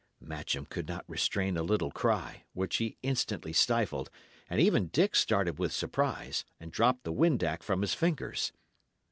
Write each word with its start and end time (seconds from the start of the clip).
Matcham 0.19 0.65
could 0.65 0.87
not 0.87 1.05
restrain 1.07 1.57
a 1.57 1.61
little 1.61 1.91
cry, 1.91 2.45
which 2.53 2.77
he 2.77 2.97
instantly 3.03 3.53
stifled, 3.53 4.09
and 4.49 4.59
even 4.59 4.87
Dick 4.87 5.15
started 5.15 5.59
with 5.59 5.71
surprise, 5.71 6.43
and 6.59 6.71
dropped 6.71 7.03
the 7.03 7.13
windac 7.13 7.61
from 7.61 7.81
his 7.81 7.93
fingers. 7.93 8.51